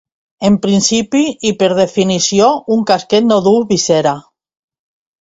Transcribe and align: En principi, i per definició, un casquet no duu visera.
En 0.47 0.55
principi, 0.63 1.21
i 1.51 1.51
per 1.59 1.69
definició, 1.81 2.49
un 2.79 2.83
casquet 2.95 3.31
no 3.31 3.41
duu 3.51 3.63
visera. 3.77 4.19